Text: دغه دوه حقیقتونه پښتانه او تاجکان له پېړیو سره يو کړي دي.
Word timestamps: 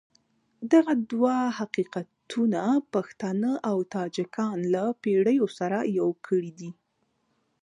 دغه 0.71 0.93
دوه 1.11 1.35
حقیقتونه 1.59 2.61
پښتانه 2.93 3.51
او 3.69 3.77
تاجکان 3.95 4.57
له 4.73 4.83
پېړیو 5.01 5.45
سره 5.57 5.77
يو 5.99 6.09
کړي 6.25 6.51
دي. 6.59 6.71